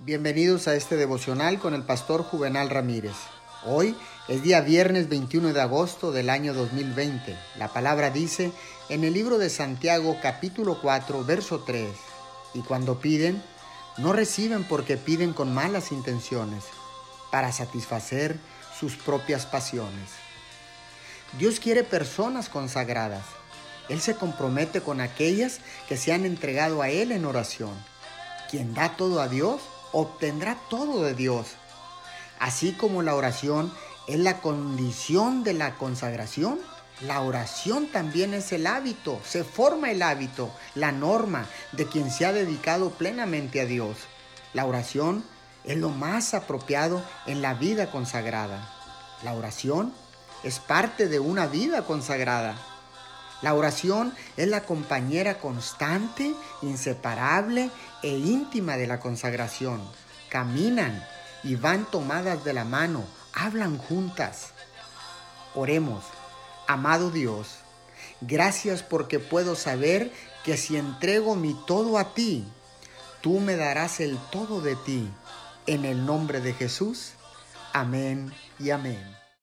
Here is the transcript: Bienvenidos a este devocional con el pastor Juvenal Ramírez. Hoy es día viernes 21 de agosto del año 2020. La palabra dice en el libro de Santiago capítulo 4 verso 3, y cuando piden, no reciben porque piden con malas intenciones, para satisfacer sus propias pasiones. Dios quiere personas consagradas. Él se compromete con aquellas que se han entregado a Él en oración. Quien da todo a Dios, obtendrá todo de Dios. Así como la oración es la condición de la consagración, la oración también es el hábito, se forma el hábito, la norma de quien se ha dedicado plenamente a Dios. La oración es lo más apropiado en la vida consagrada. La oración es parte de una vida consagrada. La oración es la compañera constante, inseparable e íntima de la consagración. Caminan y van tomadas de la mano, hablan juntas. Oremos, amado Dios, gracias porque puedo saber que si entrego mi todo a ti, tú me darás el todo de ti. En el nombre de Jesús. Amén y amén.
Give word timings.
Bienvenidos 0.00 0.68
a 0.68 0.76
este 0.76 0.94
devocional 0.94 1.58
con 1.58 1.74
el 1.74 1.82
pastor 1.82 2.22
Juvenal 2.22 2.70
Ramírez. 2.70 3.16
Hoy 3.66 3.96
es 4.28 4.44
día 4.44 4.60
viernes 4.60 5.08
21 5.08 5.52
de 5.52 5.60
agosto 5.60 6.12
del 6.12 6.30
año 6.30 6.54
2020. 6.54 7.36
La 7.56 7.72
palabra 7.72 8.10
dice 8.10 8.52
en 8.90 9.02
el 9.02 9.12
libro 9.12 9.38
de 9.38 9.50
Santiago 9.50 10.16
capítulo 10.22 10.80
4 10.80 11.24
verso 11.24 11.64
3, 11.66 11.90
y 12.54 12.60
cuando 12.60 13.00
piden, 13.00 13.42
no 13.96 14.12
reciben 14.12 14.62
porque 14.62 14.96
piden 14.96 15.32
con 15.32 15.52
malas 15.52 15.90
intenciones, 15.90 16.62
para 17.32 17.50
satisfacer 17.50 18.38
sus 18.78 18.94
propias 18.94 19.46
pasiones. 19.46 20.10
Dios 21.40 21.58
quiere 21.58 21.82
personas 21.82 22.48
consagradas. 22.48 23.24
Él 23.88 24.00
se 24.00 24.14
compromete 24.14 24.80
con 24.80 25.00
aquellas 25.00 25.58
que 25.88 25.96
se 25.96 26.12
han 26.12 26.24
entregado 26.24 26.82
a 26.82 26.88
Él 26.88 27.10
en 27.10 27.24
oración. 27.24 27.74
Quien 28.48 28.74
da 28.74 28.96
todo 28.96 29.20
a 29.20 29.26
Dios, 29.28 29.60
obtendrá 29.92 30.56
todo 30.68 31.02
de 31.02 31.14
Dios. 31.14 31.48
Así 32.38 32.72
como 32.72 33.02
la 33.02 33.14
oración 33.14 33.72
es 34.06 34.18
la 34.18 34.40
condición 34.40 35.44
de 35.44 35.54
la 35.54 35.74
consagración, 35.74 36.58
la 37.00 37.20
oración 37.20 37.86
también 37.86 38.34
es 38.34 38.50
el 38.52 38.66
hábito, 38.66 39.20
se 39.24 39.44
forma 39.44 39.90
el 39.90 40.02
hábito, 40.02 40.50
la 40.74 40.90
norma 40.90 41.46
de 41.72 41.86
quien 41.86 42.10
se 42.10 42.26
ha 42.26 42.32
dedicado 42.32 42.90
plenamente 42.90 43.60
a 43.60 43.66
Dios. 43.66 43.96
La 44.52 44.66
oración 44.66 45.24
es 45.64 45.76
lo 45.76 45.90
más 45.90 46.34
apropiado 46.34 47.02
en 47.26 47.42
la 47.42 47.54
vida 47.54 47.90
consagrada. 47.90 48.74
La 49.22 49.34
oración 49.34 49.92
es 50.42 50.58
parte 50.58 51.08
de 51.08 51.20
una 51.20 51.46
vida 51.46 51.84
consagrada. 51.84 52.56
La 53.40 53.54
oración 53.54 54.14
es 54.36 54.48
la 54.48 54.62
compañera 54.62 55.38
constante, 55.38 56.34
inseparable 56.62 57.70
e 58.02 58.08
íntima 58.08 58.76
de 58.76 58.86
la 58.86 58.98
consagración. 58.98 59.80
Caminan 60.28 61.04
y 61.44 61.54
van 61.54 61.88
tomadas 61.90 62.44
de 62.44 62.52
la 62.52 62.64
mano, 62.64 63.04
hablan 63.32 63.78
juntas. 63.78 64.48
Oremos, 65.54 66.04
amado 66.66 67.10
Dios, 67.10 67.58
gracias 68.20 68.82
porque 68.82 69.20
puedo 69.20 69.54
saber 69.54 70.12
que 70.44 70.56
si 70.56 70.76
entrego 70.76 71.36
mi 71.36 71.54
todo 71.66 71.98
a 71.98 72.14
ti, 72.14 72.44
tú 73.20 73.38
me 73.38 73.56
darás 73.56 74.00
el 74.00 74.18
todo 74.30 74.60
de 74.60 74.76
ti. 74.76 75.08
En 75.66 75.84
el 75.84 76.06
nombre 76.06 76.40
de 76.40 76.54
Jesús. 76.54 77.12
Amén 77.74 78.32
y 78.58 78.70
amén. 78.70 79.18